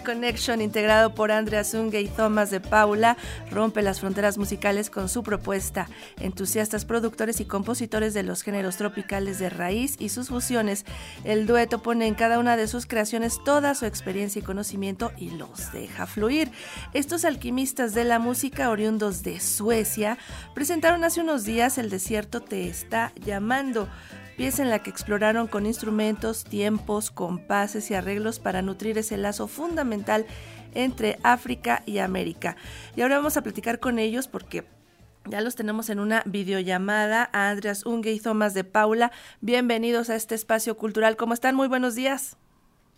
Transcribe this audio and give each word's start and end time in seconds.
Connection, 0.00 0.60
integrado 0.60 1.14
por 1.14 1.30
Andrea 1.30 1.64
Zunge 1.64 2.00
y 2.00 2.08
Thomas 2.08 2.50
de 2.50 2.60
Paula, 2.60 3.16
rompe 3.50 3.82
las 3.82 4.00
fronteras 4.00 4.38
musicales 4.38 4.90
con 4.90 5.08
su 5.08 5.22
propuesta. 5.22 5.88
Entusiastas 6.20 6.84
productores 6.84 7.40
y 7.40 7.44
compositores 7.44 8.14
de 8.14 8.22
los 8.22 8.42
géneros 8.42 8.76
tropicales 8.76 9.38
de 9.38 9.50
raíz 9.50 9.96
y 9.98 10.08
sus 10.08 10.28
fusiones, 10.28 10.84
el 11.24 11.46
dueto 11.46 11.82
pone 11.82 12.06
en 12.06 12.14
cada 12.14 12.38
una 12.38 12.56
de 12.56 12.68
sus 12.68 12.86
creaciones 12.86 13.38
toda 13.44 13.74
su 13.74 13.86
experiencia 13.86 14.40
y 14.40 14.42
conocimiento 14.42 15.12
y 15.16 15.30
los 15.30 15.72
deja 15.72 16.06
fluir. 16.06 16.50
Estos 16.94 17.24
alquimistas 17.24 17.94
de 17.94 18.04
la 18.04 18.18
música 18.18 18.70
oriundos 18.70 19.22
de 19.22 19.40
Suecia 19.40 20.18
presentaron 20.54 21.04
hace 21.04 21.20
unos 21.20 21.44
días 21.44 21.78
El 21.78 21.90
desierto 21.90 22.40
te 22.40 22.68
está 22.68 23.12
llamando 23.16 23.88
pieza 24.36 24.62
en 24.62 24.70
la 24.70 24.80
que 24.80 24.90
exploraron 24.90 25.46
con 25.46 25.66
instrumentos, 25.66 26.44
tiempos, 26.44 27.10
compases 27.10 27.90
y 27.90 27.94
arreglos 27.94 28.38
para 28.38 28.62
nutrir 28.62 28.98
ese 28.98 29.16
lazo 29.16 29.48
fundamental 29.48 30.26
entre 30.74 31.18
África 31.22 31.82
y 31.86 31.98
América. 31.98 32.56
Y 32.96 33.02
ahora 33.02 33.16
vamos 33.16 33.36
a 33.36 33.42
platicar 33.42 33.78
con 33.78 33.98
ellos 33.98 34.28
porque 34.28 34.64
ya 35.28 35.40
los 35.40 35.54
tenemos 35.54 35.88
en 35.90 36.00
una 36.00 36.22
videollamada 36.26 37.28
a 37.32 37.50
Andreas 37.50 37.86
Unge 37.86 38.12
y 38.12 38.20
Thomas 38.20 38.54
de 38.54 38.64
Paula. 38.64 39.12
Bienvenidos 39.40 40.10
a 40.10 40.16
este 40.16 40.34
espacio 40.34 40.76
cultural. 40.76 41.16
¿Cómo 41.16 41.34
están? 41.34 41.54
Muy 41.54 41.68
buenos 41.68 41.94
días. 41.94 42.36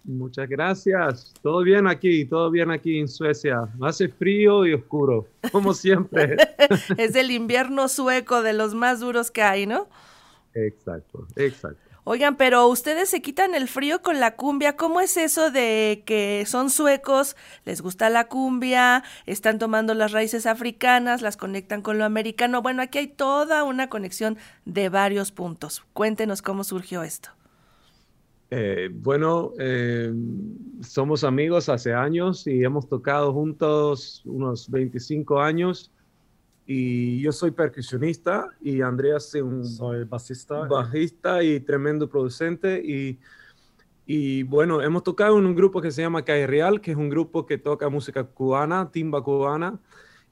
Muchas 0.05 0.49
gracias. 0.49 1.33
Todo 1.43 1.63
bien 1.63 1.87
aquí, 1.87 2.27
todo 2.27 2.51
bien 2.51 2.71
aquí 2.71 2.99
en 2.99 3.09
Suecia. 3.09 3.67
Hace 3.81 4.09
frío 4.09 4.67
y 4.67 4.75
oscuro, 4.75 5.27
como 5.51 5.73
siempre. 5.73 6.37
es 6.99 7.15
el 7.15 7.31
invierno 7.31 7.89
sueco 7.89 8.43
de 8.43 8.53
los 8.53 8.75
más 8.75 9.01
duros 9.01 9.31
que 9.31 9.43
hay, 9.43 9.67
¿no? 9.67 9.89
Exacto, 10.55 11.27
exacto. 11.37 11.95
Oigan, 12.07 12.37
pero 12.37 12.67
ustedes 12.69 13.09
se 13.09 13.23
quitan 13.23 13.55
el 13.55 13.67
frío 13.67 14.03
con 14.03 14.21
la 14.21 14.37
cumbia. 14.37 14.77
¿Cómo 14.77 15.01
es 15.01 15.17
eso 15.17 15.51
de 15.51 16.03
que 16.05 16.45
son 16.47 16.69
suecos, 16.69 17.35
les 17.65 17.81
gusta 17.81 18.11
la 18.11 18.29
cumbia, 18.29 19.03
están 19.25 19.59
tomando 19.59 19.95
las 19.95 20.13
raíces 20.13 20.45
africanas, 20.45 21.23
las 21.23 21.39
conectan 21.39 21.81
con 21.81 21.97
lo 21.97 22.05
americano? 22.05 22.61
Bueno, 22.61 22.83
aquí 22.83 22.99
hay 22.99 23.07
toda 23.07 23.65
una 23.65 23.89
conexión 23.89 24.37
de 24.67 24.91
varios 24.91 25.33
puntos. 25.33 25.83
Cuéntenos 25.95 26.43
cómo 26.43 26.63
surgió 26.63 27.03
esto. 27.03 27.31
Eh, 28.51 28.91
bueno, 28.93 29.53
eh, 29.59 30.13
somos 30.83 31.25
amigos 31.25 31.71
hace 31.71 31.95
años 31.95 32.47
y 32.47 32.63
hemos 32.63 32.87
tocado 32.87 33.33
juntos 33.33 34.21
unos 34.27 34.71
25 34.71 35.41
años 35.41 35.91
y 36.67 37.21
yo 37.21 37.33
soy 37.33 37.51
percusionista 37.51 38.49
y 38.61 38.81
Andreas 38.81 39.35
es 39.35 39.43
un 39.43 39.65
soy 39.65 40.05
basista, 40.05 40.67
bajista 40.67 41.43
y 41.43 41.61
tremendo 41.61 42.09
producente 42.09 42.81
y, 42.83 43.19
y 44.07 44.45
bueno, 44.45 44.81
hemos 44.81 45.03
tocado 45.03 45.39
en 45.39 45.47
un 45.47 45.55
grupo 45.55 45.83
que 45.83 45.91
se 45.91 46.01
llama 46.01 46.25
Calle 46.25 46.47
Real, 46.47 46.81
que 46.81 46.93
es 46.93 46.97
un 46.97 47.11
grupo 47.11 47.45
que 47.45 47.59
toca 47.59 47.91
música 47.91 48.25
cubana, 48.25 48.91
timba 48.91 49.23
cubana 49.23 49.79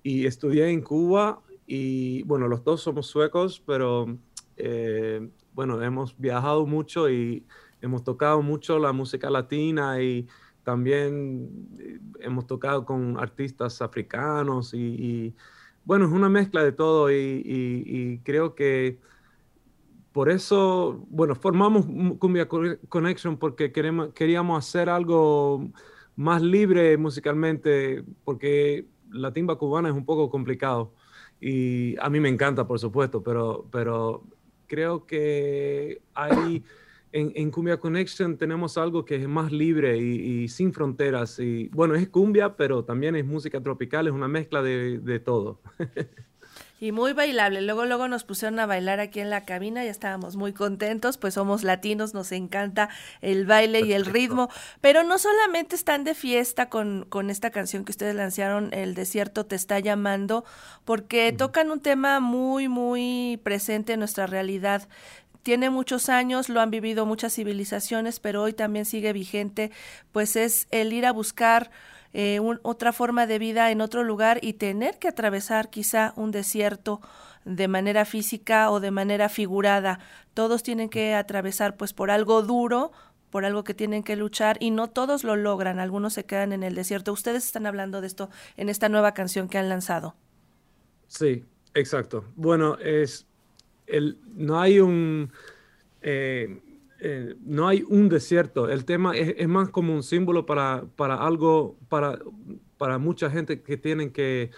y 0.02 0.26
estudié 0.26 0.70
en 0.70 0.80
Cuba 0.80 1.40
y 1.66 2.22
bueno, 2.22 2.48
los 2.48 2.64
dos 2.64 2.80
somos 2.80 3.06
suecos, 3.06 3.62
pero 3.66 4.06
eh, 4.56 5.28
bueno, 5.52 5.82
hemos 5.82 6.18
viajado 6.18 6.66
mucho 6.66 7.10
y 7.10 7.44
hemos 7.82 8.04
tocado 8.04 8.40
mucho 8.40 8.78
la 8.78 8.92
música 8.92 9.28
latina 9.28 10.00
y 10.00 10.26
también 10.64 11.50
eh, 11.78 11.98
hemos 12.20 12.46
tocado 12.46 12.86
con 12.86 13.18
artistas 13.18 13.82
africanos 13.82 14.72
y 14.72 15.34
bueno, 15.84 16.06
es 16.06 16.12
una 16.12 16.28
mezcla 16.28 16.62
de 16.62 16.72
todo 16.72 17.10
y, 17.10 18.20
creo 18.24 18.54
que 18.54 18.98
por 20.12 20.30
eso, 20.30 21.06
bueno, 21.08 21.34
formamos 21.34 21.86
Cumbia 22.18 22.46
Connection 22.46 23.38
porque 23.38 23.72
queremos, 23.72 24.12
queríamos 24.12 24.66
hacer 24.66 24.90
algo 24.90 25.70
más 26.16 26.42
libre 26.42 26.96
musicalmente, 26.98 28.04
porque 28.24 28.86
la 29.10 29.32
timba 29.32 29.56
cubana 29.56 29.88
es 29.88 29.94
un 29.94 30.04
poco 30.04 30.30
complicado 30.30 30.92
y 31.40 31.96
a 31.98 32.10
mí 32.10 32.20
me 32.20 32.28
encanta, 32.28 32.66
por 32.66 32.78
supuesto, 32.78 33.22
pero, 33.22 33.66
pero 33.70 34.22
creo 34.66 35.06
que 35.06 36.02
hay 36.14 36.62
en, 37.12 37.50
Cumbia 37.50 37.78
Connection 37.78 38.38
tenemos 38.38 38.78
algo 38.78 39.04
que 39.04 39.16
es 39.16 39.28
más 39.28 39.52
libre 39.52 39.98
y, 39.98 40.48
sin 40.48 40.72
fronteras. 40.72 41.38
Y 41.38 41.68
bueno, 41.68 41.94
es 41.94 42.08
cumbia, 42.08 42.56
pero 42.56 42.84
también 42.84 43.16
es 43.16 43.24
música 43.24 43.60
tropical, 43.60 44.06
es 44.06 44.12
una 44.12 44.28
mezcla 44.28 44.62
de, 44.62 45.20
todo. 45.24 45.60
y 46.80 46.90
muy 46.90 47.12
bailable. 47.12 47.60
Luego, 47.60 47.84
luego 47.84 48.08
nos 48.08 48.24
pusieron 48.24 48.58
a 48.58 48.66
bailar 48.66 48.98
aquí 48.98 49.20
en 49.20 49.30
la 49.30 49.44
cabina, 49.44 49.84
ya 49.84 49.90
estábamos 49.90 50.36
muy 50.36 50.52
contentos, 50.52 51.18
pues 51.18 51.34
somos 51.34 51.62
latinos, 51.62 52.14
nos 52.14 52.32
encanta 52.32 52.88
el 53.20 53.46
baile 53.46 53.82
y 53.82 53.92
el 53.92 54.06
ritmo, 54.06 54.48
pero 54.80 55.04
no 55.04 55.18
solamente 55.18 55.76
están 55.76 56.04
de 56.04 56.14
fiesta 56.14 56.70
con, 56.70 57.06
con 57.08 57.30
esta 57.30 57.50
canción 57.50 57.84
que 57.84 57.92
ustedes 57.92 58.14
lanzaron, 58.14 58.72
El 58.72 58.94
desierto 58.94 59.44
te 59.46 59.54
está 59.54 59.78
llamando, 59.78 60.44
porque 60.84 61.32
tocan 61.32 61.70
un 61.70 61.80
tema 61.80 62.20
muy, 62.20 62.68
muy 62.68 63.38
presente 63.44 63.92
en 63.92 64.00
nuestra 64.00 64.26
realidad 64.26 64.88
tiene 65.42 65.70
muchos 65.70 66.08
años, 66.08 66.48
lo 66.48 66.60
han 66.60 66.70
vivido 66.70 67.06
muchas 67.06 67.34
civilizaciones, 67.34 68.20
pero 68.20 68.42
hoy 68.42 68.52
también 68.52 68.84
sigue 68.84 69.12
vigente, 69.12 69.70
pues 70.12 70.36
es 70.36 70.68
el 70.70 70.92
ir 70.92 71.06
a 71.06 71.12
buscar 71.12 71.70
eh, 72.12 72.40
otra 72.62 72.92
forma 72.92 73.26
de 73.26 73.38
vida 73.38 73.70
en 73.70 73.80
otro 73.80 74.04
lugar 74.04 74.38
y 74.42 74.54
tener 74.54 74.98
que 74.98 75.08
atravesar 75.08 75.70
quizá 75.70 76.12
un 76.16 76.30
desierto 76.30 77.00
de 77.44 77.68
manera 77.68 78.04
física 78.04 78.70
o 78.70 78.80
de 78.80 78.90
manera 78.90 79.28
figurada. 79.28 79.98
Todos 80.34 80.62
tienen 80.62 80.88
que 80.88 81.14
atravesar 81.14 81.76
pues 81.76 81.92
por 81.92 82.10
algo 82.10 82.42
duro, 82.42 82.92
por 83.30 83.44
algo 83.44 83.64
que 83.64 83.74
tienen 83.74 84.02
que 84.02 84.14
luchar 84.14 84.58
y 84.60 84.70
no 84.70 84.90
todos 84.90 85.24
lo 85.24 85.36
logran, 85.36 85.80
algunos 85.80 86.12
se 86.12 86.24
quedan 86.24 86.52
en 86.52 86.62
el 86.62 86.74
desierto. 86.74 87.12
Ustedes 87.12 87.44
están 87.44 87.66
hablando 87.66 88.00
de 88.00 88.06
esto 88.06 88.28
en 88.56 88.68
esta 88.68 88.88
nueva 88.88 89.14
canción 89.14 89.48
que 89.48 89.58
han 89.58 89.70
lanzado. 89.70 90.14
Sí, 91.08 91.44
exacto. 91.74 92.26
Bueno, 92.36 92.76
es 92.78 93.26
no 94.34 94.60
hay 94.60 94.80
un... 94.80 95.30
Eh, 96.02 96.60
eh, 97.04 97.34
no 97.44 97.66
hay 97.66 97.84
un 97.88 98.08
desierto. 98.08 98.68
El 98.68 98.84
tema 98.84 99.16
es, 99.16 99.48
más 99.48 99.70
como 99.70 99.92
un 99.92 100.04
símbolo 100.04 100.46
para, 100.46 100.84
para 100.94 101.16
algo, 101.16 101.76
para, 101.88 102.20
para, 102.78 102.98
mucha 102.98 103.28
gente 103.28 103.60
que 103.60 103.76
tienen 103.76 104.12
que, 104.12 104.52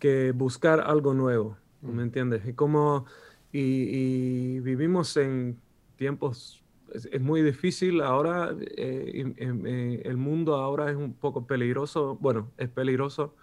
que 0.00 0.32
buscar 0.32 0.80
algo 0.80 1.14
nuevo. 1.14 1.56
¿Me 1.80 2.02
entiendes? 2.02 2.44
Y 2.46 2.54
como 2.54 3.06
y, 3.52 4.60
vivimos 4.60 5.16
en 5.16 5.58
tiempos, 5.96 6.62
es, 6.92 7.20
muy 7.20 7.42
difícil 7.42 8.00
ahora, 8.00 8.54
eh, 8.76 10.00
el 10.04 10.16
mundo 10.16 10.56
ahora 10.56 10.90
es 10.90 10.96
un 10.96 11.14
poco 11.14 11.46
peligroso, 11.46 12.16
bueno, 12.20 12.50
es 12.58 12.68
peligroso 12.68 13.34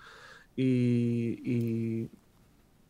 y, 0.55 1.39
y, 1.43 2.09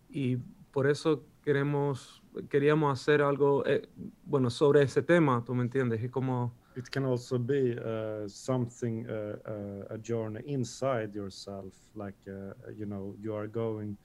y 0.10 0.38
por 0.72 0.88
eso 0.88 1.24
queremos, 1.46 2.24
queríamos 2.50 3.00
hacer 3.00 3.22
algo, 3.22 3.64
eh, 3.68 3.88
bueno, 4.26 4.50
sobre 4.50 4.82
ese 4.82 5.04
tema, 5.04 5.44
¿tú 5.46 5.54
me 5.54 5.62
entiendes? 5.62 6.04
Y 6.04 6.10
como... 6.10 6.52
It 6.76 6.90
can 6.90 7.06
also 7.06 7.40
be 7.40 7.78
uh, 7.78 8.28
something, 8.28 9.06
uh, 9.06 9.38
uh, 9.48 9.94
a 9.94 9.98
journey 10.04 10.42
inside 10.48 11.14
yourself, 11.14 11.74
like, 11.94 12.18
uh, 12.28 12.54
you 12.76 12.86
know, 12.86 13.16
you 13.22 13.34
are 13.34 13.48
going 13.48 13.96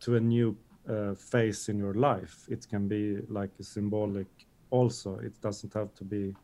to 0.00 0.16
a 0.16 0.20
new 0.20 0.56
uh, 0.88 1.14
phase 1.14 1.70
in 1.70 1.78
your 1.78 1.94
life. 1.94 2.48
It 2.48 2.66
can 2.68 2.88
be 2.88 3.18
like 3.28 3.52
a 3.60 3.62
symbolic 3.62 4.26
also. 4.70 5.20
It 5.20 5.40
doesn't 5.40 5.74
have 5.74 5.94
to 5.94 6.04
be 6.04 6.34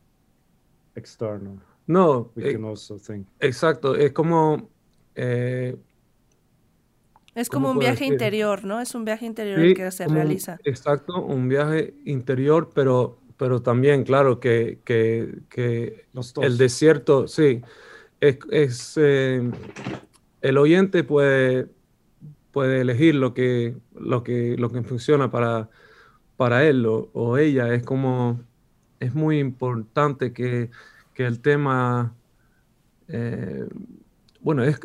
external. 0.95 1.57
No, 1.87 2.31
we 2.35 2.53
can 2.53 2.63
also 2.63 2.97
think. 2.99 3.27
Exacto, 3.39 3.95
es 3.95 4.13
como... 4.13 4.69
Eh, 5.15 5.75
es 7.35 7.49
como 7.49 7.71
un 7.71 7.79
viaje 7.79 8.05
interior, 8.05 8.65
¿no? 8.65 8.81
Es 8.81 8.95
un 8.95 9.05
viaje 9.05 9.25
interior 9.25 9.73
que 9.75 9.91
se 9.91 10.07
realiza. 10.07 10.57
exacto, 10.63 11.21
un 11.21 11.47
viaje 11.47 11.93
interior, 12.05 12.69
pero, 12.73 13.19
pero 13.37 13.61
también, 13.61 14.03
claro, 14.03 14.39
que, 14.39 14.79
que, 14.83 16.05
el 16.41 16.57
desierto, 16.57 17.27
sí, 17.27 17.61
es, 18.19 18.93
eh, 18.97 19.49
el 20.41 20.57
oyente 20.57 21.03
puede, 21.03 21.67
puede 22.51 22.81
elegir 22.81 23.15
lo 23.15 23.33
que, 23.33 23.75
lo 23.93 24.23
que, 24.23 24.55
lo 24.57 24.69
que 24.69 24.81
funciona 24.83 25.31
para, 25.31 25.69
para 26.37 26.65
él 26.65 26.85
o, 26.87 27.37
ella. 27.37 27.73
Es 27.73 27.83
como, 27.83 28.41
es 28.99 29.13
muy 29.13 29.39
importante 29.39 30.33
que, 30.33 30.71
el 31.15 31.41
tema... 31.41 32.15
Eh, 33.09 33.67
bueno, 34.41 34.63
es, 34.63 34.79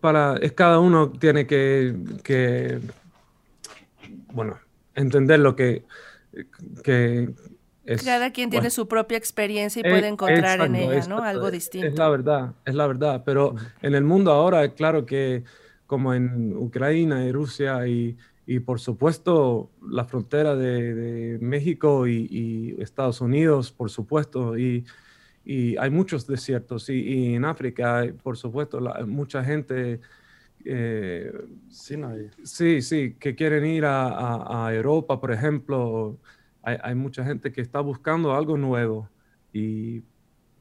para, 0.00 0.36
es 0.36 0.52
cada 0.52 0.80
uno 0.80 1.10
tiene 1.10 1.46
que, 1.46 2.80
bueno, 4.32 4.58
entender 4.94 5.40
lo 5.40 5.54
que, 5.54 5.84
que 6.82 7.30
es. 7.84 8.02
Cada 8.02 8.32
quien 8.32 8.50
tiene 8.50 8.70
su 8.70 8.88
propia 8.88 9.16
experiencia 9.16 9.80
y 9.80 9.82
puede 9.82 10.06
eh, 10.06 10.08
encontrar 10.08 10.60
en 10.60 10.74
ella, 10.74 11.06
¿no? 11.06 11.22
Algo 11.22 11.50
distinto. 11.50 11.86
Es 11.86 11.96
la 11.96 12.08
verdad, 12.08 12.52
es 12.64 12.74
la 12.74 12.86
verdad. 12.86 13.22
Pero 13.24 13.54
en 13.82 13.94
el 13.94 14.04
mundo 14.04 14.32
ahora, 14.32 14.64
es 14.64 14.72
claro 14.72 15.06
que 15.06 15.44
como 15.86 16.12
en 16.12 16.56
Ucrania 16.56 17.24
y 17.24 17.32
Rusia 17.32 17.86
y, 17.86 18.16
por 18.64 18.80
supuesto 18.80 19.70
la 19.90 20.06
frontera 20.06 20.56
de, 20.56 21.38
México 21.40 22.06
y, 22.06 22.26
y, 22.30 22.82
Estados 22.82 23.20
Unidos, 23.20 23.72
por 23.72 23.90
supuesto, 23.90 24.58
y, 24.58 24.84
y 25.48 25.78
hay 25.78 25.88
muchos 25.88 26.26
desiertos 26.26 26.90
y, 26.90 27.34
en 27.34 27.46
África, 27.46 28.04
por 28.22 28.36
supuesto, 28.36 28.80
mucha 29.06 29.42
gente... 29.42 29.98
Eh, 30.62 31.32
sí, 31.70 32.82
sí, 32.82 33.14
que 33.18 33.34
quieren 33.34 33.64
ir 33.64 33.84
a, 33.86 34.68
Europa, 34.70 35.18
por 35.18 35.32
ejemplo. 35.32 36.18
Hay, 36.62 36.76
hay, 36.82 36.94
mucha 36.94 37.24
gente 37.24 37.50
que 37.50 37.62
está 37.62 37.80
buscando 37.80 38.34
algo 38.34 38.58
nuevo 38.58 39.08
y 39.50 40.02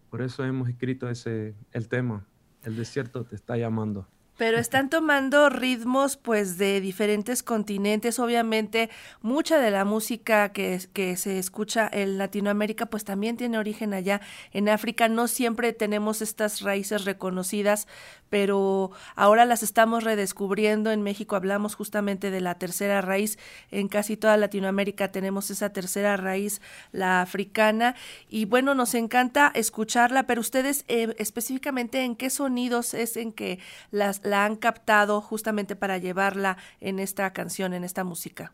por 0.09 0.21
eso 0.21 0.45
hemos 0.45 0.69
escrito 0.69 1.09
ese, 1.09 1.53
el 1.73 1.89
tema. 1.89 2.25
El 2.63 2.77
desierto 2.77 3.25
te 3.25 3.35
está 3.35 3.57
llamando. 3.57 4.07
Pero 4.37 4.59
están 4.59 4.89
tomando 4.89 5.49
ritmos 5.49 6.15
pues 6.15 6.57
de 6.57 6.79
diferentes 6.79 7.41
continentes. 7.41 8.19
Obviamente 8.19 8.89
mucha 9.21 9.59
de 9.59 9.71
la 9.71 9.83
música 9.83 10.49
que, 10.49 10.79
se 11.17 11.39
escucha 11.39 11.89
en 11.91 12.17
Latinoamérica 12.17 12.85
pues 12.85 13.03
también 13.03 13.35
tiene 13.37 13.57
origen 13.57 13.93
allá 13.93 14.21
en 14.53 14.69
África. 14.69 15.09
No 15.09 15.27
siempre 15.27 15.73
tenemos 15.73 16.21
estas 16.21 16.61
raíces 16.61 17.05
reconocidas, 17.05 17.87
pero 18.29 18.91
ahora 19.15 19.45
las 19.45 19.63
estamos 19.63 20.03
redescubriendo. 20.03 20.91
En 20.91 21.01
México 21.01 21.35
hablamos 21.35 21.75
justamente 21.75 22.29
de 22.29 22.41
la 22.41 22.55
tercera 22.55 23.01
raíz. 23.01 23.39
En 23.71 23.87
casi 23.87 24.17
toda 24.17 24.37
Latinoamérica 24.37 25.11
tenemos 25.11 25.49
esa 25.49 25.71
tercera 25.71 26.15
raíz, 26.15 26.61
la 26.91 27.21
africana. 27.21 27.95
Y 28.29 28.45
bueno, 28.45 28.75
nos 28.75 28.93
encanta 28.93 29.51
escucharla, 29.55 30.27
pero 30.27 30.41
ustedes 30.41 30.85
eh, 30.87 31.15
específicamente 31.17 32.03
en 32.03 32.15
qué 32.15 32.29
sonidos 32.29 32.93
es 32.93 33.17
en 33.17 33.31
que 33.31 33.59
las 33.91 34.21
la 34.27 34.45
han 34.45 34.56
captado 34.56 35.21
justamente 35.21 35.75
para 35.75 35.97
llevarla 35.97 36.57
en 36.79 37.00
esta 37.00 37.33
canción, 37.33 37.74
en 37.74 37.83
esta 37.83 38.03
música? 38.03 38.53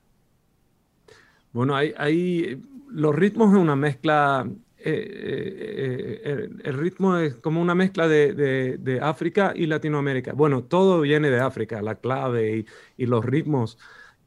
Bueno, 1.52 1.76
hay, 1.76 2.62
los 2.90 3.16
ritmos 3.16 3.54
es 3.54 3.60
una 3.60 3.76
mezcla, 3.76 4.48
eh, 4.80 4.92
eh, 4.92 6.22
eh, 6.24 6.50
el, 6.64 6.74
ritmo 6.78 7.18
es 7.18 7.36
como 7.36 7.62
una 7.62 7.76
mezcla 7.76 8.08
de, 8.08 9.00
África 9.02 9.54
y 9.56 9.68
Latinoamérica. 9.68 10.34
Bueno, 10.34 10.64
todo 10.64 11.02
viene 11.02 11.30
de 11.30 11.40
África, 11.40 11.82
la 11.82 11.96
clave 11.96 12.66
y, 12.98 13.06
los 13.06 13.24
ritmos. 13.24 13.78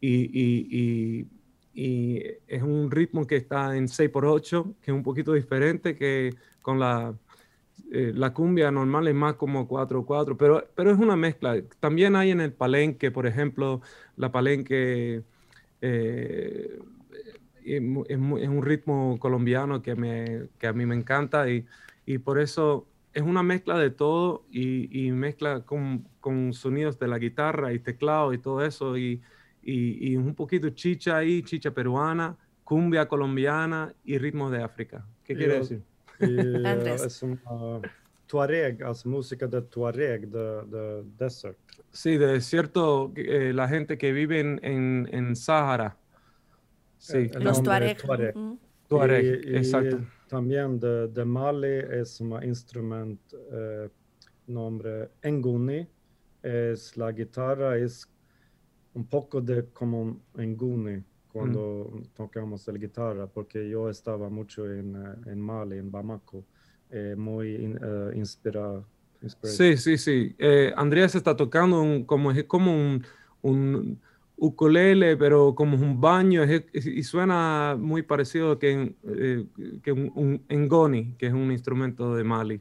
Y, 0.00 0.30
y, 0.38 1.26
es 2.46 2.62
un 2.62 2.90
ritmo 2.90 3.26
que 3.26 3.36
está 3.36 3.76
en 3.76 3.86
6x8, 3.86 4.74
que 4.80 4.90
es 4.92 4.94
un 4.96 5.02
poquito 5.02 5.32
diferente 5.34 5.94
que 5.94 6.34
con 6.62 6.78
la 6.78 7.14
eh, 7.98 8.12
la 8.14 8.34
cumbia 8.34 8.70
normal 8.70 9.08
es 9.08 9.14
más 9.14 9.36
como 9.36 9.66
4-4, 9.66 10.36
pero, 10.36 10.68
pero 10.74 10.90
es 10.90 10.98
una 10.98 11.16
mezcla. 11.16 11.56
También 11.80 12.14
hay 12.14 12.30
en 12.30 12.42
el 12.42 12.52
palenque, 12.52 13.10
por 13.10 13.26
ejemplo, 13.26 13.80
la 14.16 14.30
palenque 14.30 15.22
eh, 15.80 16.78
es, 17.64 17.80
un 17.80 18.62
ritmo 18.62 19.16
colombiano 19.18 19.80
que, 19.80 19.94
me, 19.94 20.48
que 20.58 20.66
a 20.66 20.74
mí 20.74 20.84
me 20.84 20.94
encanta 20.94 21.48
y, 21.48 21.64
y, 22.04 22.18
por 22.18 22.38
eso 22.38 22.86
es 23.14 23.22
una 23.22 23.42
mezcla 23.42 23.78
de 23.78 23.88
todo 23.88 24.44
y, 24.50 25.06
y 25.06 25.10
mezcla 25.12 25.62
con, 25.62 26.06
con, 26.20 26.52
sonidos 26.52 26.98
de 26.98 27.08
la 27.08 27.18
guitarra 27.18 27.72
y 27.72 27.78
teclado 27.78 28.34
y 28.34 28.38
todo 28.38 28.62
eso 28.62 28.98
y, 28.98 29.22
y 29.62 30.16
un 30.16 30.34
poquito 30.34 30.68
chicha 30.68 31.16
ahí, 31.16 31.42
chicha 31.42 31.70
peruana, 31.70 32.36
cumbia 32.62 33.08
colombiana 33.08 33.94
y 34.04 34.18
ritmos 34.18 34.52
de 34.52 34.62
África. 34.62 35.06
¿Qué 35.24 35.34
quiere 35.34 35.60
decir? 35.60 35.82
Es 36.20 37.22
una 37.22 37.80
Tuareg, 38.26 38.82
alltså 38.82 39.08
música 39.08 39.46
de 39.46 39.62
Tuareg, 39.62 40.28
de, 40.28 40.62
de 40.66 41.04
desert. 41.16 41.56
Sí, 41.92 42.16
de 42.16 42.26
desierto, 42.26 43.12
eh, 43.16 43.52
la 43.54 43.68
gente 43.68 43.96
que 43.96 44.12
vive 44.12 44.40
en, 44.40 44.60
en, 44.62 45.08
en 45.12 45.36
Sahara. 45.36 45.96
Sí. 46.98 47.28
Los 47.40 47.62
Tuareg. 47.62 47.98
Tuareg, 48.88 49.56
exacto. 49.56 50.00
también 50.28 50.78
de, 50.78 51.08
de, 51.08 51.24
Mali 51.24 51.78
es 51.90 52.20
un 52.20 52.42
instrumento, 52.42 53.36
eh, 53.52 53.88
nombre 54.46 55.10
Nguni. 55.24 55.86
Es 56.42 56.96
la 56.96 57.10
guitarra, 57.10 57.76
es 57.76 58.08
un 58.94 59.04
poco 59.06 59.40
de 59.40 59.66
como 59.72 60.00
un 60.02 60.22
Nguni 60.34 61.02
cuando 61.36 61.90
tocamos 62.16 62.66
la 62.66 62.78
guitarra, 62.78 63.26
porque 63.26 63.68
yo 63.68 63.90
estaba 63.90 64.30
mucho 64.30 64.64
en, 64.72 64.96
eh, 64.96 65.32
en 65.32 65.40
Mali, 65.40 65.76
en 65.76 65.90
Bamako, 65.90 66.44
eh, 66.90 67.14
muy 67.16 67.56
eh, 67.56 68.10
inspirado. 68.14 68.86
Sí, 69.42 69.76
sí, 69.76 69.98
sí. 69.98 70.34
Andrés 70.76 71.14
está 71.14 71.36
tocando 71.36 71.82
un, 71.82 72.04
como, 72.04 72.30
es 72.30 72.44
como 72.44 72.72
un, 72.72 73.04
un 73.42 74.00
ukulele, 74.36 75.16
pero 75.16 75.54
como 75.54 75.76
un 75.76 76.00
baño, 76.00 76.42
y 76.72 77.02
suena 77.02 77.76
muy 77.78 78.02
parecido 78.02 78.58
que, 78.58 78.94
que 79.82 79.92
un, 79.92 80.12
un 80.14 80.42
engoni, 80.48 81.14
que 81.18 81.26
es 81.26 81.34
un 81.34 81.52
instrumento 81.52 82.14
de 82.14 82.24
Mali. 82.24 82.60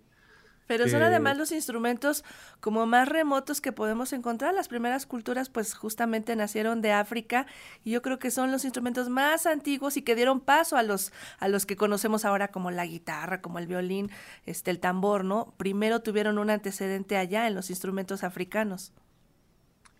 Pero 0.67 0.87
son 0.87 1.03
además 1.03 1.37
los 1.37 1.51
instrumentos 1.51 2.23
como 2.59 2.85
más 2.85 3.07
remotos 3.07 3.61
que 3.61 3.71
podemos 3.71 4.13
encontrar. 4.13 4.53
Las 4.53 4.67
primeras 4.67 5.05
culturas 5.05 5.49
pues 5.49 5.73
justamente 5.75 6.35
nacieron 6.35 6.81
de 6.81 6.91
África 6.91 7.45
y 7.83 7.91
yo 7.91 8.01
creo 8.01 8.19
que 8.19 8.31
son 8.31 8.51
los 8.51 8.63
instrumentos 8.63 9.09
más 9.09 9.45
antiguos 9.45 9.97
y 9.97 10.01
que 10.01 10.15
dieron 10.15 10.39
paso 10.39 10.77
a 10.77 10.83
los 10.83 11.11
a 11.39 11.47
los 11.47 11.65
que 11.65 11.75
conocemos 11.75 12.25
ahora 12.25 12.49
como 12.49 12.71
la 12.71 12.85
guitarra, 12.85 13.41
como 13.41 13.59
el 13.59 13.67
violín, 13.67 14.09
este 14.45 14.71
el 14.71 14.79
tambor, 14.79 15.23
¿no? 15.23 15.53
Primero 15.57 16.01
tuvieron 16.01 16.37
un 16.37 16.49
antecedente 16.49 17.17
allá 17.17 17.47
en 17.47 17.55
los 17.55 17.69
instrumentos 17.69 18.23
africanos. 18.23 18.91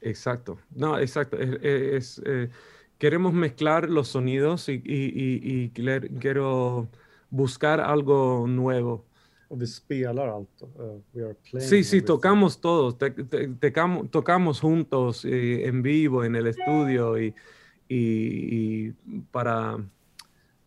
Exacto. 0.02 0.60
No, 0.76 1.00
exacto. 1.00 1.38
Es, 1.38 2.22
eh, 2.26 2.50
queremos 2.98 3.34
mezclar 3.34 3.90
los 3.90 4.10
sonidos 4.10 4.70
y, 4.70 4.74
y, 4.74 4.82
y 4.84 5.70
quiero 5.72 6.88
buscar 7.30 7.80
algo 7.82 8.46
nuevo. 8.48 9.06
Uh, 10.62 11.60
sí, 11.60 11.84
sí, 11.84 12.02
tocamos 12.02 12.60
todos, 12.60 12.98
tocamos 14.10 14.60
juntos 14.60 15.26
eh, 15.26 15.68
en 15.68 15.82
vivo 15.82 16.24
en 16.24 16.36
el 16.36 16.48
estudio 16.48 17.20
y, 17.20 17.34
y, 17.88 18.92
para 19.32 19.78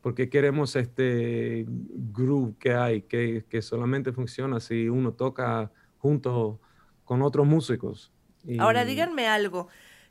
porque 0.00 0.30
queremos 0.30 0.76
este 0.76 1.66
groove 1.66 2.54
que 2.58 2.72
hay, 2.72 3.02
que, 3.02 3.44
que, 3.48 3.60
solamente 3.62 4.12
funciona 4.12 4.60
si 4.60 4.88
uno 4.88 5.12
toca 5.12 5.70
junto 5.98 6.60
con 7.04 7.20
otros 7.22 7.46
músicos. 7.46 8.12
Ahora 8.58 8.84
díganme 8.84 9.26
algo. 9.26 9.68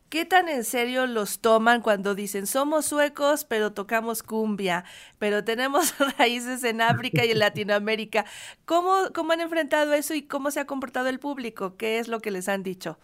¿Qué 0.09 0.23
tan 0.23 0.47
en 0.47 0.63
serio 0.63 1.05
los 1.05 1.39
toman 1.39 1.81
cuando 1.81 2.15
dicen 2.15 2.47
somos 2.47 2.85
suecos, 2.85 3.43
pero 3.43 3.73
tocamos 3.73 4.23
cumbia, 4.23 4.85
pero 5.19 5.43
tenemos 5.43 5.93
raíces 6.17 6.63
en 6.63 6.79
África 6.81 7.25
y 7.25 7.31
en 7.31 7.39
Latinoamérica? 7.39 8.25
¿Cómo, 8.63 8.93
¿Cómo 9.13 9.33
han 9.33 9.41
enfrentado 9.41 9.93
eso 9.93 10.13
y 10.13 10.21
cómo 10.21 10.49
se 10.49 10.61
ha 10.61 10.65
comportado 10.65 11.09
el 11.09 11.19
público? 11.19 11.75
¿Qué 11.75 11.99
es 11.99 12.07
lo 12.07 12.21
que 12.21 12.31
les 12.31 12.47
han 12.47 12.63
dicho? 12.63 12.97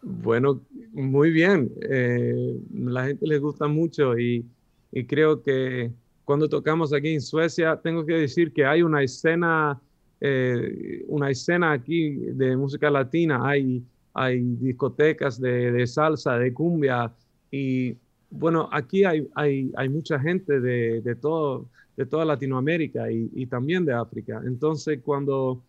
Bueno, 0.00 0.62
muy 0.92 1.32
bien. 1.32 1.72
Eh, 1.82 2.56
la 2.72 3.06
gente 3.06 3.26
les 3.26 3.40
gusta 3.40 3.66
mucho 3.66 4.16
y, 4.16 4.46
y, 4.92 5.06
creo 5.06 5.42
que 5.42 5.90
cuando 6.24 6.48
tocamos 6.48 6.92
aquí 6.92 7.14
en 7.14 7.20
Suecia, 7.20 7.80
tengo 7.82 8.06
que 8.06 8.14
decir 8.14 8.52
que 8.52 8.64
hay 8.64 8.82
una 8.82 9.02
escena, 9.02 9.80
eh, 10.20 11.04
una 11.08 11.30
escena 11.30 11.72
aquí 11.72 12.10
de 12.10 12.56
música 12.56 12.88
latina. 12.90 13.40
Hay 13.42 13.82
hay 14.18 14.40
discotecas 14.40 15.38
de, 15.38 15.86
salsa, 15.86 16.38
de 16.38 16.52
cumbia 16.54 17.12
y 17.50 17.96
bueno, 18.30 18.66
aquí 18.72 19.04
hay, 19.04 19.28
hay, 19.34 19.70
hay 19.76 19.88
mucha 19.90 20.18
gente 20.18 20.58
de, 20.58 21.02
de, 21.02 21.14
todo, 21.14 21.68
de 21.98 22.06
toda 22.06 22.24
Latinoamérica 22.24 23.10
y, 23.12 23.46
también 23.46 23.84
de 23.84 23.92
África. 23.92 24.40
Entonces, 24.44 25.00
cuando, 25.04 25.62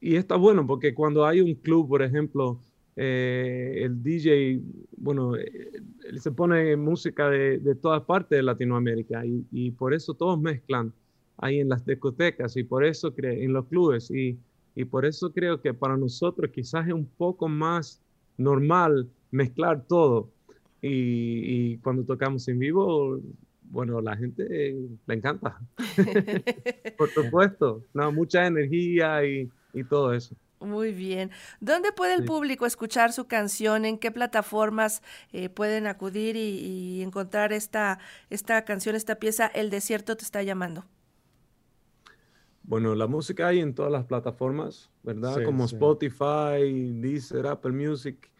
y 0.00 0.16
está 0.16 0.34
bueno 0.34 0.66
porque 0.66 0.92
cuando 0.92 1.24
hay 1.24 1.40
un 1.40 1.54
club, 1.54 1.88
por 1.88 2.02
ejemplo, 2.02 2.58
eh, 2.96 3.82
el 3.84 4.02
DJ, 4.02 4.60
bueno, 4.96 5.36
él 5.36 6.20
se 6.20 6.32
pone 6.32 6.76
música 6.76 7.30
de, 7.30 7.58
de 7.58 7.76
todas 7.76 8.02
partes 8.02 8.38
de 8.38 8.42
Latinoamérica 8.42 9.24
y, 9.24 9.46
y, 9.52 9.70
por 9.70 9.94
eso 9.94 10.14
todos 10.14 10.38
mezclan 10.40 10.92
ahí 11.36 11.60
en 11.60 11.68
las 11.68 11.86
discotecas 11.86 12.56
y 12.56 12.64
por 12.64 12.84
eso 12.84 13.14
en 13.16 13.52
los 13.52 13.66
clubes. 13.66 14.10
Y, 14.10 14.36
y 14.78 14.84
por 14.84 15.04
eso 15.04 15.32
creo 15.32 15.60
que 15.60 15.74
para 15.74 15.96
nosotros 15.96 16.52
quizás 16.54 16.86
es 16.86 16.92
un 16.92 17.04
poco 17.04 17.48
más 17.48 18.00
normal 18.36 19.10
mezclar 19.32 19.82
todo. 19.88 20.30
Y, 20.80 21.78
cuando 21.78 22.04
tocamos 22.04 22.46
en 22.46 22.60
vivo, 22.60 23.18
bueno, 23.62 24.00
la 24.00 24.16
gente 24.16 24.76
le 25.04 25.14
encanta. 25.14 25.60
por 26.96 27.10
supuesto, 27.10 27.82
no, 27.92 28.12
mucha 28.12 28.46
energía 28.46 29.24
y, 29.24 29.50
todo 29.88 30.14
eso. 30.14 30.36
Muy 30.60 30.92
bien. 30.92 31.32
¿Dónde 31.58 31.90
puede 31.90 32.14
el 32.14 32.24
público 32.24 32.64
escuchar 32.64 33.12
su 33.12 33.26
canción? 33.26 33.84
¿En 33.84 33.98
qué 33.98 34.12
plataformas 34.12 35.02
eh, 35.32 35.48
pueden 35.48 35.88
acudir 35.88 36.36
y, 36.36 36.60
y, 36.60 37.02
encontrar 37.02 37.52
esta, 37.52 37.98
esta 38.30 38.64
canción, 38.64 38.94
esta 38.94 39.16
pieza, 39.16 39.48
El 39.48 39.70
desierto 39.70 40.16
te 40.16 40.22
está 40.22 40.44
llamando? 40.44 40.84
Bueno, 42.68 42.94
la 42.94 43.06
música 43.06 43.48
hay 43.48 43.60
en 43.60 43.74
todas 43.74 43.90
las 43.90 44.04
plataformas, 44.04 44.90
¿verdad? 45.02 45.42
Como 45.42 45.64
Spotify, 45.64 46.92
Deezer, 47.00 47.46
Apple 47.46 47.72
Music. 47.72 48.30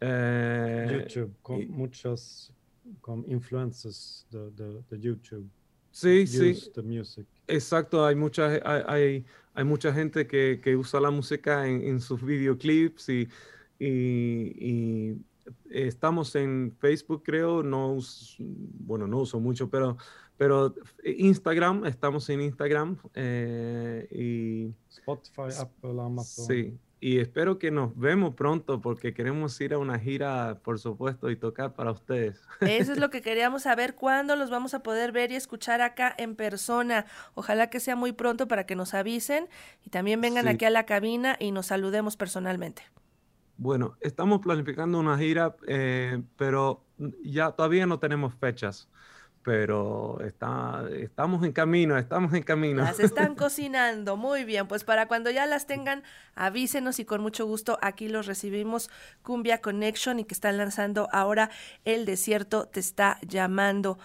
Eh, 0.00 1.04
YouTube, 1.08 1.34
con 1.42 1.68
muchas 1.68 2.52
con 3.00 3.24
influencers 3.28 4.24
de, 4.30 5.00
YouTube. 5.00 5.48
Sí, 5.90 6.22
use 6.22 6.54
sí. 6.54 6.70
the 6.72 6.82
music. 6.82 7.26
Exacto, 7.48 8.06
hay 8.06 8.14
mucha, 8.14 8.46
hay, 8.64 8.82
hay, 8.86 9.24
hay 9.52 9.64
mucha 9.64 9.92
gente 9.92 10.28
que, 10.28 10.60
que 10.62 10.76
usa 10.76 11.00
la 11.00 11.10
música 11.10 11.66
en, 11.66 11.82
en 11.82 12.00
sus 12.00 12.22
videoclips 12.24 13.08
y, 13.08 13.28
y- 13.80 14.54
y 14.60 15.22
estamos 15.70 16.36
en 16.36 16.72
Facebook, 16.78 17.22
creo, 17.24 17.62
no, 17.64 17.98
bueno, 18.38 19.06
no 19.08 19.18
uso 19.18 19.40
mucho, 19.40 19.68
pero, 19.68 19.96
pero 20.42 20.74
Instagram, 21.04 21.86
estamos 21.86 22.28
en 22.28 22.40
Instagram 22.40 22.96
eh, 23.14 24.08
y 24.10 24.74
Spotify, 24.90 25.56
Apple, 25.56 26.00
Amazon. 26.00 26.46
sí, 26.46 26.76
y 26.98 27.20
espero 27.20 27.60
que 27.60 27.70
nos 27.70 27.96
vemos 27.96 28.34
pronto 28.34 28.80
porque 28.80 29.14
queremos 29.14 29.60
ir 29.60 29.72
a 29.72 29.78
una 29.78 30.00
gira, 30.00 30.58
por 30.64 30.80
supuesto, 30.80 31.30
y 31.30 31.36
tocar 31.36 31.74
para 31.74 31.92
ustedes. 31.92 32.42
Eso 32.60 32.90
es 32.90 32.98
lo 32.98 33.08
que 33.10 33.22
queríamos 33.22 33.62
saber, 33.62 33.94
cuándo 33.94 34.34
los 34.34 34.50
vamos 34.50 34.74
a 34.74 34.82
poder 34.82 35.12
ver 35.12 35.30
y 35.30 35.36
escuchar 35.36 35.80
acá 35.80 36.12
en 36.18 36.34
persona. 36.34 37.06
Ojalá 37.34 37.70
que 37.70 37.78
sea 37.78 37.94
muy 37.94 38.10
pronto 38.10 38.48
para 38.48 38.66
que 38.66 38.74
nos 38.74 38.94
avisen 38.94 39.48
y 39.86 39.90
también 39.90 40.20
vengan 40.20 40.46
Sí. 40.46 40.50
aquí 40.50 40.64
a 40.64 40.70
la 40.70 40.86
cabina 40.86 41.36
y 41.38 41.52
nos 41.52 41.66
saludemos 41.66 42.16
personalmente. 42.16 42.82
Bueno, 43.58 43.96
estamos 44.00 44.40
planificando 44.40 44.98
una 44.98 45.16
gira, 45.18 45.54
eh, 45.68 46.20
pero 46.36 46.84
ya 47.22 47.52
todavía 47.52 47.86
no 47.86 48.00
tenemos 48.00 48.34
fechas, 48.34 48.88
pero 49.42 50.20
está, 50.24 50.84
estamos 50.92 51.44
en 51.44 51.52
camino, 51.52 51.98
estamos 51.98 52.32
en 52.34 52.42
camino. 52.42 52.82
Las 52.82 53.00
están 53.00 53.34
cocinando, 53.36 54.16
muy 54.16 54.44
bien, 54.44 54.68
pues 54.68 54.84
para 54.84 55.06
cuando 55.06 55.30
ya 55.30 55.46
las 55.46 55.66
tengan, 55.66 56.02
avísenos 56.34 56.98
y 56.98 57.04
con 57.04 57.20
mucho 57.20 57.46
gusto 57.46 57.78
aquí 57.82 58.08
los 58.08 58.26
recibimos 58.26 58.90
Cumbia 59.22 59.60
Connection 59.60 60.20
y 60.20 60.24
que 60.24 60.34
están 60.34 60.56
lanzando 60.56 61.08
ahora 61.12 61.50
El 61.84 62.04
Desierto 62.04 62.66
te 62.66 62.80
está 62.80 63.18
llamando. 63.22 63.98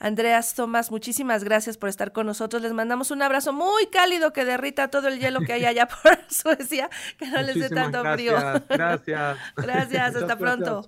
Andreas 0.00 0.54
Tomás, 0.54 0.90
muchísimas 0.90 1.42
gracias 1.42 1.76
por 1.76 1.88
estar 1.88 2.12
con 2.12 2.26
nosotros. 2.26 2.62
Les 2.62 2.72
mandamos 2.72 3.10
un 3.10 3.20
abrazo 3.20 3.52
muy 3.52 3.86
cálido 3.88 4.32
que 4.32 4.44
derrita 4.44 4.88
todo 4.88 5.08
el 5.08 5.18
hielo 5.18 5.40
que 5.40 5.54
hay 5.54 5.64
allá 5.64 5.86
por 6.02 6.18
Suecia, 6.28 6.88
que 7.18 7.26
no 7.26 7.42
les 7.42 7.58
dé 7.58 7.68
tanto 7.68 8.02
frío. 8.12 8.34
gracias, 8.68 9.38
gracias. 9.56 10.16
Hasta 10.16 10.36
pronto. 10.38 10.86